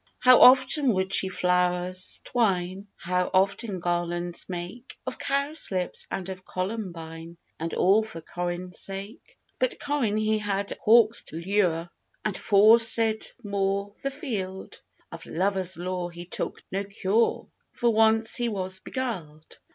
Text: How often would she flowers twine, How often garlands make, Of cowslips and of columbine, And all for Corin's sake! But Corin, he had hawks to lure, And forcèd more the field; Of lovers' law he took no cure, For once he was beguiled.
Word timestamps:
How 0.17 0.41
often 0.41 0.93
would 0.93 1.13
she 1.13 1.29
flowers 1.29 2.21
twine, 2.23 2.87
How 2.97 3.29
often 3.35 3.79
garlands 3.79 4.47
make, 4.49 4.97
Of 5.05 5.19
cowslips 5.19 6.07
and 6.09 6.27
of 6.27 6.43
columbine, 6.43 7.37
And 7.59 7.71
all 7.75 8.01
for 8.03 8.19
Corin's 8.19 8.79
sake! 8.79 9.37
But 9.59 9.79
Corin, 9.79 10.17
he 10.17 10.39
had 10.39 10.75
hawks 10.83 11.21
to 11.25 11.35
lure, 11.35 11.87
And 12.25 12.35
forcèd 12.35 13.31
more 13.43 13.93
the 14.01 14.09
field; 14.09 14.81
Of 15.11 15.27
lovers' 15.27 15.77
law 15.77 16.09
he 16.09 16.25
took 16.25 16.63
no 16.71 16.83
cure, 16.83 17.45
For 17.71 17.91
once 17.91 18.37
he 18.37 18.49
was 18.49 18.79
beguiled. 18.79 19.59